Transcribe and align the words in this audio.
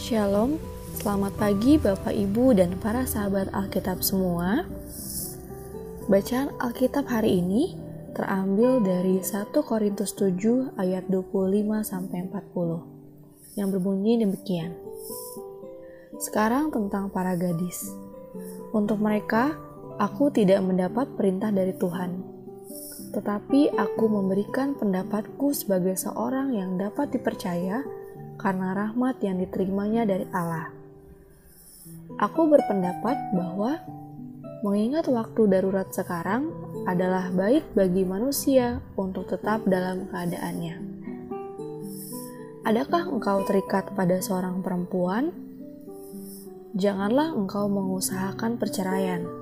Shalom, 0.00 0.56
selamat 0.98 1.36
pagi 1.36 1.76
Bapak 1.76 2.10
Ibu 2.10 2.56
dan 2.56 2.80
para 2.80 3.04
sahabat 3.04 3.52
Alkitab 3.52 4.00
semua. 4.00 4.64
Bacaan 6.08 6.50
Alkitab 6.58 7.06
hari 7.06 7.44
ini 7.44 7.76
terambil 8.16 8.80
dari 8.80 9.20
1 9.20 9.52
Korintus 9.52 10.16
7 10.16 10.74
ayat 10.80 11.06
25 11.12 11.84
sampai 11.84 12.24
40 12.24 13.60
yang 13.60 13.68
berbunyi 13.68 14.16
demikian. 14.16 14.72
Sekarang 16.16 16.72
tentang 16.72 17.12
para 17.12 17.36
gadis. 17.36 17.92
Untuk 18.72 18.96
mereka, 18.96 19.60
aku 20.00 20.32
tidak 20.32 20.64
mendapat 20.64 21.04
perintah 21.20 21.52
dari 21.52 21.76
Tuhan. 21.76 22.31
Tetapi 23.12 23.76
aku 23.76 24.04
memberikan 24.08 24.72
pendapatku 24.72 25.52
sebagai 25.52 26.00
seorang 26.00 26.56
yang 26.56 26.80
dapat 26.80 27.12
dipercaya 27.12 27.84
karena 28.40 28.72
rahmat 28.72 29.20
yang 29.20 29.36
diterimanya 29.36 30.08
dari 30.08 30.26
Allah. 30.32 30.72
Aku 32.18 32.48
berpendapat 32.48 33.16
bahwa 33.36 33.80
mengingat 34.64 35.10
waktu 35.12 35.48
darurat 35.50 35.90
sekarang 35.92 36.48
adalah 36.88 37.28
baik 37.34 37.76
bagi 37.76 38.02
manusia 38.06 38.80
untuk 38.96 39.28
tetap 39.28 39.66
dalam 39.68 40.08
keadaannya. 40.08 40.76
Adakah 42.62 43.10
engkau 43.10 43.42
terikat 43.42 43.90
pada 43.92 44.22
seorang 44.22 44.62
perempuan? 44.62 45.34
Janganlah 46.78 47.34
engkau 47.34 47.66
mengusahakan 47.66 48.54
perceraian. 48.54 49.41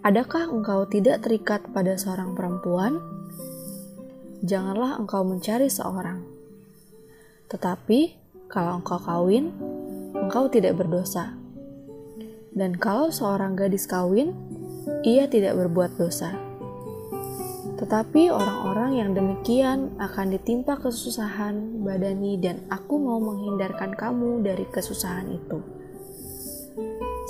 Adakah 0.00 0.48
engkau 0.48 0.88
tidak 0.88 1.24
terikat 1.24 1.60
pada 1.70 1.96
seorang 1.96 2.32
perempuan? 2.32 3.00
Janganlah 4.40 4.96
engkau 4.96 5.20
mencari 5.24 5.68
seorang 5.68 6.40
tetapi 7.50 8.14
kalau 8.46 8.78
engkau 8.78 9.02
kawin, 9.02 9.50
engkau 10.14 10.46
tidak 10.46 10.78
berdosa. 10.78 11.34
Dan 12.54 12.78
kalau 12.78 13.10
seorang 13.10 13.58
gadis 13.58 13.90
kawin, 13.90 14.38
ia 15.02 15.26
tidak 15.26 15.58
berbuat 15.58 15.98
dosa. 15.98 16.30
Tetapi 17.74 18.30
orang-orang 18.30 19.02
yang 19.02 19.10
demikian 19.18 19.98
akan 19.98 20.30
ditimpa 20.30 20.78
kesusahan 20.78 21.82
badani 21.82 22.38
dan 22.38 22.62
aku 22.70 23.02
mau 23.02 23.18
menghindarkan 23.18 23.98
kamu 23.98 24.46
dari 24.46 24.66
kesusahan 24.70 25.26
itu. 25.26 25.58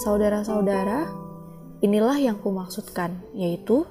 Saudara-saudara, 0.04 1.08
inilah 1.80 2.16
yang 2.20 2.36
kumaksudkan, 2.40 3.20
yaitu 3.32 3.84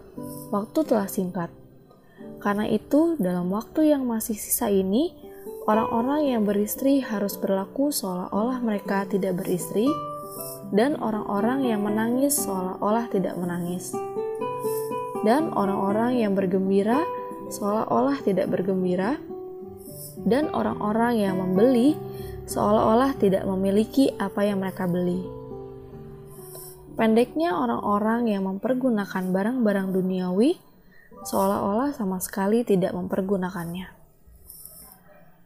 waktu 0.54 0.80
telah 0.86 1.10
singkat. 1.10 1.50
Karena 2.40 2.66
itu, 2.70 3.20
dalam 3.20 3.52
waktu 3.52 3.92
yang 3.92 4.08
masih 4.08 4.40
sisa 4.40 4.72
ini, 4.72 5.12
Orang-orang 5.70 6.34
yang 6.34 6.42
beristri 6.50 6.98
harus 6.98 7.38
berlaku 7.38 7.94
seolah-olah 7.94 8.58
mereka 8.58 9.06
tidak 9.06 9.38
beristri, 9.38 9.86
dan 10.74 10.98
orang-orang 10.98 11.62
yang 11.62 11.86
menangis 11.86 12.42
seolah-olah 12.42 13.06
tidak 13.14 13.38
menangis, 13.38 13.94
dan 15.22 15.54
orang-orang 15.54 16.18
yang 16.26 16.34
bergembira 16.34 17.06
seolah-olah 17.54 18.18
tidak 18.26 18.50
bergembira, 18.50 19.22
dan 20.26 20.50
orang-orang 20.58 21.22
yang 21.22 21.38
membeli 21.38 21.94
seolah-olah 22.50 23.14
tidak 23.22 23.46
memiliki 23.46 24.10
apa 24.18 24.50
yang 24.50 24.66
mereka 24.66 24.90
beli. 24.90 25.22
Pendeknya, 27.00 27.56
orang-orang 27.56 28.28
yang 28.28 28.44
mempergunakan 28.44 29.32
barang-barang 29.32 29.96
duniawi 29.96 30.60
seolah-olah 31.24 31.96
sama 31.96 32.20
sekali 32.20 32.68
tidak 32.68 32.92
mempergunakannya 32.92 34.00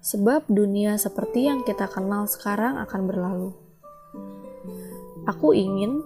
sebab 0.04 0.44
dunia 0.52 1.00
seperti 1.00 1.48
yang 1.48 1.64
kita 1.64 1.88
kenal 1.88 2.28
sekarang 2.28 2.76
akan 2.76 3.02
berlalu. 3.08 3.50
Aku 5.24 5.56
ingin 5.56 6.04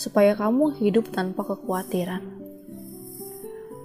supaya 0.00 0.32
kamu 0.32 0.72
hidup 0.80 1.12
tanpa 1.12 1.44
kekhawatiran. 1.44 2.24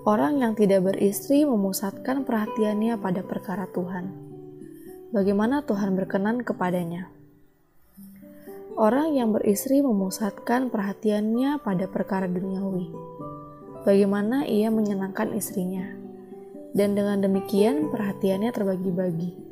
Orang 0.08 0.40
yang 0.40 0.56
tidak 0.56 0.88
beristri 0.88 1.44
memusatkan 1.44 2.24
perhatiannya 2.24 2.96
pada 3.04 3.20
perkara 3.20 3.68
Tuhan. 3.68 4.16
Bagaimana 5.12 5.68
Tuhan 5.68 5.92
berkenan 6.00 6.40
kepadanya? 6.40 7.12
Orang 8.80 9.12
yang 9.12 9.36
beristri 9.36 9.84
memusatkan 9.84 10.72
perhatiannya 10.72 11.60
pada 11.60 11.92
perkara 11.92 12.32
duniawi. 12.32 12.88
Bagaimana 13.84 14.48
ia 14.48 14.72
menyenangkan 14.72 15.36
istrinya? 15.36 15.84
Dan 16.72 16.96
dengan 16.96 17.20
demikian 17.20 17.92
perhatiannya 17.92 18.56
terbagi-bagi 18.56 19.50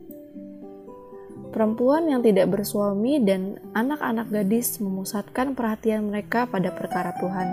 Perempuan 1.57 2.05
yang 2.05 2.21
tidak 2.21 2.53
bersuami 2.53 3.17
dan 3.17 3.57
anak-anak 3.73 4.29
gadis 4.29 4.77
memusatkan 4.77 5.57
perhatian 5.57 6.05
mereka 6.05 6.45
pada 6.45 6.69
perkara 6.69 7.17
Tuhan, 7.17 7.49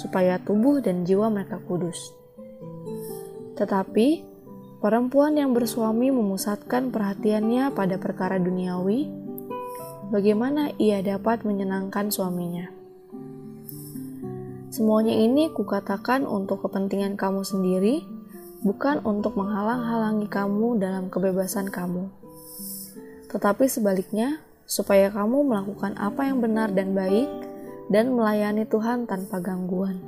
supaya 0.00 0.40
tubuh 0.40 0.80
dan 0.80 1.04
jiwa 1.04 1.28
mereka 1.28 1.60
kudus. 1.68 2.16
Tetapi 3.60 4.24
perempuan 4.80 5.36
yang 5.36 5.52
bersuami 5.52 6.08
memusatkan 6.08 6.88
perhatiannya 6.88 7.76
pada 7.76 8.00
perkara 8.00 8.40
duniawi, 8.40 9.25
bagaimana 10.12 10.74
ia 10.76 11.02
dapat 11.02 11.42
menyenangkan 11.42 12.10
suaminya. 12.10 12.70
Semuanya 14.70 15.16
ini 15.16 15.48
kukatakan 15.50 16.28
untuk 16.28 16.66
kepentingan 16.66 17.16
kamu 17.16 17.42
sendiri, 17.42 18.04
bukan 18.60 19.00
untuk 19.06 19.34
menghalang-halangi 19.40 20.28
kamu 20.28 20.76
dalam 20.76 21.08
kebebasan 21.08 21.72
kamu 21.72 22.12
tetapi 23.36 23.66
sebaliknya, 23.68 24.40
supaya 24.64 25.12
kamu 25.12 25.44
melakukan 25.44 25.92
apa 25.98 26.24
yang 26.24 26.40
benar 26.40 26.72
dan 26.72 26.96
baik 26.96 27.28
dan 27.92 28.16
melayani 28.16 28.64
Tuhan 28.66 29.04
tanpa 29.04 29.44
gangguan. 29.44 30.00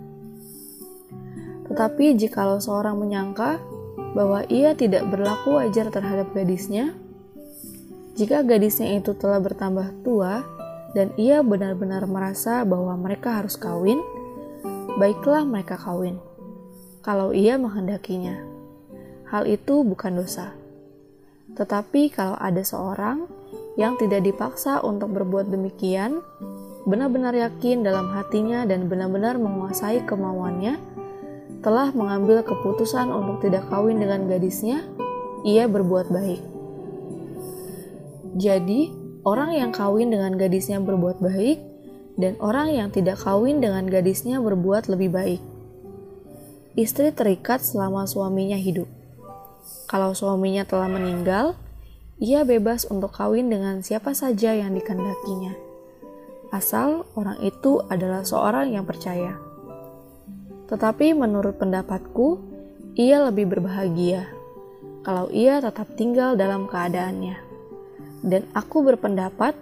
Tetapi 1.69 2.17
jikalau 2.17 2.57
seorang 2.57 2.97
menyangka 2.97 3.61
bahwa 4.17 4.49
ia 4.49 4.73
tidak 4.73 5.05
berlaku 5.13 5.61
wajar 5.61 5.93
terhadap 5.93 6.33
gadisnya, 6.33 6.97
jika 8.19 8.43
gadisnya 8.43 8.99
itu 8.99 9.15
telah 9.15 9.39
bertambah 9.39 10.03
tua 10.03 10.43
dan 10.91 11.15
ia 11.15 11.39
benar-benar 11.39 12.03
merasa 12.11 12.67
bahwa 12.67 12.99
mereka 12.99 13.39
harus 13.39 13.55
kawin, 13.55 14.03
baiklah 14.99 15.47
mereka 15.47 15.79
kawin. 15.79 16.19
Kalau 17.07 17.31
ia 17.31 17.55
menghendakinya, 17.55 18.43
hal 19.31 19.47
itu 19.47 19.87
bukan 19.87 20.19
dosa. 20.19 20.51
Tetapi 21.55 22.11
kalau 22.11 22.35
ada 22.35 22.59
seorang 22.67 23.31
yang 23.79 23.95
tidak 24.03 24.27
dipaksa 24.27 24.83
untuk 24.83 25.15
berbuat 25.15 25.55
demikian, 25.55 26.19
benar-benar 26.91 27.39
yakin 27.39 27.87
dalam 27.87 28.11
hatinya 28.11 28.67
dan 28.67 28.91
benar-benar 28.91 29.39
menguasai 29.39 30.03
kemauannya, 30.03 30.75
telah 31.63 31.95
mengambil 31.95 32.43
keputusan 32.43 33.15
untuk 33.15 33.47
tidak 33.47 33.63
kawin 33.71 34.03
dengan 34.03 34.27
gadisnya, 34.27 34.83
ia 35.47 35.71
berbuat 35.71 36.11
baik. 36.11 36.58
Jadi, 38.39 38.95
orang 39.27 39.51
yang 39.51 39.75
kawin 39.75 40.15
dengan 40.15 40.39
gadisnya 40.39 40.79
berbuat 40.79 41.19
baik, 41.19 41.59
dan 42.15 42.39
orang 42.39 42.71
yang 42.71 42.89
tidak 42.95 43.19
kawin 43.19 43.59
dengan 43.59 43.91
gadisnya 43.91 44.39
berbuat 44.39 44.87
lebih 44.87 45.11
baik. 45.11 45.43
Istri 46.79 47.11
terikat 47.11 47.67
selama 47.67 48.07
suaminya 48.07 48.55
hidup. 48.55 48.87
Kalau 49.91 50.15
suaminya 50.15 50.63
telah 50.63 50.87
meninggal, 50.87 51.59
ia 52.23 52.47
bebas 52.47 52.87
untuk 52.87 53.11
kawin 53.11 53.51
dengan 53.51 53.83
siapa 53.83 54.15
saja 54.15 54.55
yang 54.55 54.71
dikendakinya, 54.75 55.55
asal 56.55 57.11
orang 57.19 57.43
itu 57.43 57.83
adalah 57.91 58.23
seorang 58.23 58.71
yang 58.71 58.87
percaya. 58.87 59.35
Tetapi 60.71 61.15
menurut 61.15 61.59
pendapatku, 61.59 62.39
ia 62.95 63.23
lebih 63.27 63.51
berbahagia 63.51 64.31
kalau 65.07 65.31
ia 65.33 65.63
tetap 65.63 65.89
tinggal 65.97 66.37
dalam 66.37 66.69
keadaannya. 66.69 67.48
Dan 68.25 68.51
aku 68.55 68.83
berpendapat 68.83 69.55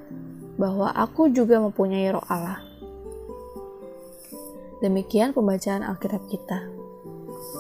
bahwa 0.57 0.93
aku 0.93 1.29
juga 1.29 1.61
mempunyai 1.61 2.09
roh 2.13 2.25
Allah. 2.29 2.65
Demikian 4.81 5.33
pembacaan 5.33 5.85
Alkitab 5.85 6.29
kita. 6.29 6.69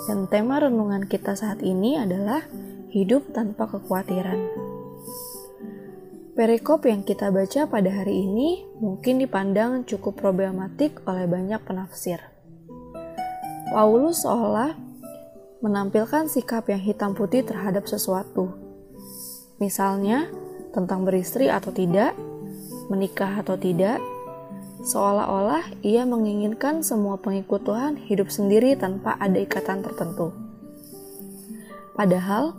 Dan 0.08 0.28
tema 0.28 0.60
renungan 0.60 1.08
kita 1.08 1.36
saat 1.36 1.60
ini 1.64 1.96
adalah 1.96 2.44
hidup 2.92 3.32
tanpa 3.32 3.68
kekhawatiran. 3.68 4.38
Perikop 6.36 6.84
yang 6.84 7.00
kita 7.00 7.32
baca 7.32 7.64
pada 7.64 7.88
hari 7.88 8.28
ini 8.28 8.68
mungkin 8.76 9.16
dipandang 9.16 9.88
cukup 9.88 10.20
problematik 10.20 11.00
oleh 11.08 11.24
banyak 11.24 11.64
penafsir. 11.64 12.20
Paulus 13.72 14.20
seolah 14.24 14.76
menampilkan 15.64 16.28
sikap 16.28 16.68
yang 16.68 16.84
hitam 16.84 17.16
putih 17.16 17.40
terhadap 17.40 17.88
sesuatu. 17.88 18.52
Misalnya, 19.56 20.28
tentang 20.76 21.08
beristri 21.08 21.48
atau 21.48 21.72
tidak, 21.72 22.12
menikah 22.92 23.40
atau 23.40 23.56
tidak, 23.56 23.96
seolah-olah 24.84 25.64
ia 25.80 26.04
menginginkan 26.04 26.84
semua 26.84 27.16
pengikut 27.16 27.64
Tuhan 27.64 27.96
hidup 28.04 28.28
sendiri 28.28 28.76
tanpa 28.76 29.16
ada 29.16 29.40
ikatan 29.40 29.80
tertentu. 29.80 30.36
Padahal, 31.96 32.52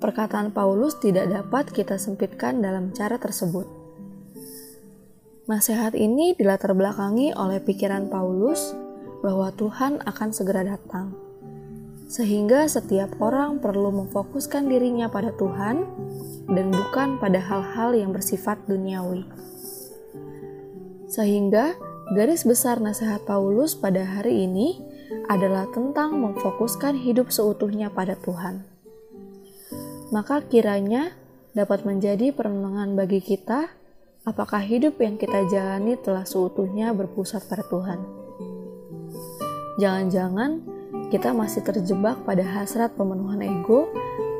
perkataan 0.00 0.56
Paulus 0.56 0.96
tidak 0.96 1.28
dapat 1.28 1.68
kita 1.68 2.00
sempitkan 2.00 2.64
dalam 2.64 2.96
cara 2.96 3.20
tersebut. 3.20 3.68
Nasihat 5.44 5.92
ini 5.92 6.32
dilatar 6.32 6.72
belakangi 6.72 7.36
oleh 7.36 7.60
pikiran 7.60 8.08
Paulus 8.08 8.72
bahwa 9.20 9.52
Tuhan 9.52 10.00
akan 10.08 10.28
segera 10.32 10.64
datang. 10.64 11.27
Sehingga 12.08 12.64
setiap 12.64 13.20
orang 13.20 13.60
perlu 13.60 13.92
memfokuskan 13.92 14.64
dirinya 14.64 15.12
pada 15.12 15.28
Tuhan 15.36 15.84
dan 16.48 16.66
bukan 16.72 17.20
pada 17.20 17.36
hal-hal 17.36 17.92
yang 17.92 18.16
bersifat 18.16 18.64
duniawi. 18.64 19.28
Sehingga 21.12 21.76
garis 22.16 22.48
besar 22.48 22.80
nasihat 22.80 23.28
Paulus 23.28 23.76
pada 23.76 24.00
hari 24.08 24.48
ini 24.48 24.80
adalah 25.28 25.68
tentang 25.68 26.16
memfokuskan 26.16 26.96
hidup 26.96 27.28
seutuhnya 27.28 27.92
pada 27.92 28.16
Tuhan. 28.16 28.64
Maka 30.08 30.40
kiranya 30.48 31.12
dapat 31.52 31.84
menjadi 31.84 32.32
perenungan 32.32 32.96
bagi 32.96 33.20
kita 33.20 33.68
apakah 34.24 34.64
hidup 34.64 34.96
yang 35.04 35.20
kita 35.20 35.44
jalani 35.52 36.00
telah 36.00 36.24
seutuhnya 36.24 36.96
berpusat 36.96 37.44
pada 37.44 37.64
Tuhan. 37.68 38.00
Jangan-jangan 39.76 40.77
kita 41.08 41.32
masih 41.32 41.64
terjebak 41.64 42.20
pada 42.28 42.44
hasrat 42.44 42.92
pemenuhan 42.92 43.40
ego 43.40 43.88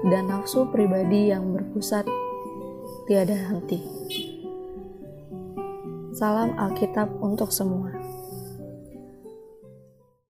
dan 0.04 0.28
nafsu 0.28 0.68
pribadi 0.68 1.32
yang 1.32 1.48
berpusat 1.56 2.04
tiada 3.08 3.34
henti. 3.34 3.80
Salam 6.12 6.52
Alkitab 6.60 7.08
untuk 7.24 7.48
semua. 7.48 7.97